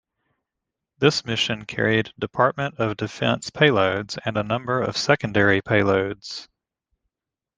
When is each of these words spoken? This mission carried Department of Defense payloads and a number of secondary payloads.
This 0.97 1.25
mission 1.25 1.63
carried 1.65 2.11
Department 2.17 2.79
of 2.79 2.97
Defense 2.97 3.51
payloads 3.51 4.17
and 4.25 4.35
a 4.35 4.41
number 4.41 4.81
of 4.81 4.97
secondary 4.97 5.61
payloads. 5.61 6.47